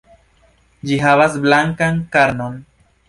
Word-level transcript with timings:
Ĝi 0.91 0.97
havas 1.03 1.37
blankan 1.45 2.01
karnon. 2.17 2.57